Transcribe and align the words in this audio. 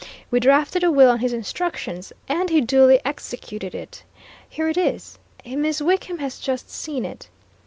We 0.31 0.39
drafted 0.39 0.83
a 0.83 0.89
will 0.89 1.11
on 1.11 1.19
his 1.19 1.31
instructions, 1.31 2.11
and 2.27 2.49
he 2.49 2.59
duly 2.59 2.99
executed 3.05 3.75
it. 3.75 4.03
Here 4.49 4.67
it 4.67 4.75
is! 4.75 5.19
Miss 5.45 5.79
Wickham 5.79 6.17
has 6.17 6.39
just 6.39 6.71
seen 6.71 7.05
it. 7.05 7.29